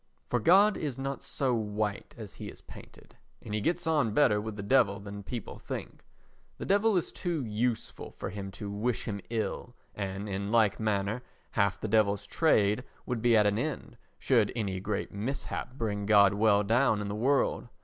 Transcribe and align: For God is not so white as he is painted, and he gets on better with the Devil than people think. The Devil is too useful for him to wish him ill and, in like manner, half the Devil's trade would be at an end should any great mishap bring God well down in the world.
For 0.31 0.39
God 0.39 0.77
is 0.77 0.97
not 0.97 1.21
so 1.21 1.53
white 1.53 2.15
as 2.17 2.33
he 2.33 2.47
is 2.49 2.61
painted, 2.63 3.13
and 3.39 3.53
he 3.53 3.61
gets 3.61 3.85
on 3.85 4.15
better 4.15 4.41
with 4.41 4.55
the 4.55 4.63
Devil 4.63 4.99
than 4.99 5.21
people 5.21 5.59
think. 5.59 6.03
The 6.57 6.65
Devil 6.65 6.97
is 6.97 7.11
too 7.11 7.45
useful 7.45 8.09
for 8.09 8.31
him 8.31 8.49
to 8.53 8.71
wish 8.71 9.03
him 9.05 9.21
ill 9.29 9.75
and, 9.93 10.27
in 10.27 10.51
like 10.51 10.79
manner, 10.79 11.21
half 11.51 11.79
the 11.79 11.87
Devil's 11.87 12.25
trade 12.25 12.83
would 13.05 13.21
be 13.21 13.37
at 13.37 13.45
an 13.45 13.59
end 13.59 13.95
should 14.17 14.51
any 14.55 14.79
great 14.79 15.11
mishap 15.11 15.73
bring 15.75 16.07
God 16.07 16.33
well 16.33 16.63
down 16.63 16.99
in 17.01 17.07
the 17.07 17.13
world. 17.13 17.67